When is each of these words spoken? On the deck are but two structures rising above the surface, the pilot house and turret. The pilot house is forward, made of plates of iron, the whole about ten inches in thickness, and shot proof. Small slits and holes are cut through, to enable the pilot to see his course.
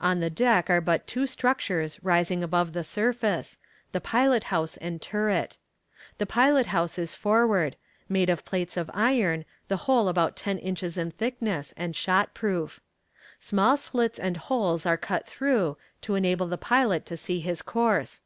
On 0.00 0.18
the 0.18 0.28
deck 0.28 0.68
are 0.70 0.80
but 0.80 1.06
two 1.06 1.24
structures 1.24 2.02
rising 2.02 2.42
above 2.42 2.72
the 2.72 2.82
surface, 2.82 3.58
the 3.92 4.00
pilot 4.00 4.42
house 4.50 4.76
and 4.78 5.00
turret. 5.00 5.56
The 6.18 6.26
pilot 6.26 6.66
house 6.66 6.98
is 6.98 7.14
forward, 7.14 7.76
made 8.08 8.28
of 8.28 8.44
plates 8.44 8.76
of 8.76 8.90
iron, 8.92 9.44
the 9.68 9.76
whole 9.86 10.08
about 10.08 10.34
ten 10.34 10.58
inches 10.58 10.98
in 10.98 11.12
thickness, 11.12 11.72
and 11.76 11.94
shot 11.94 12.34
proof. 12.34 12.80
Small 13.38 13.76
slits 13.76 14.18
and 14.18 14.36
holes 14.36 14.84
are 14.84 14.96
cut 14.96 15.28
through, 15.28 15.76
to 16.00 16.16
enable 16.16 16.48
the 16.48 16.58
pilot 16.58 17.06
to 17.06 17.16
see 17.16 17.38
his 17.38 17.62
course. 17.62 18.20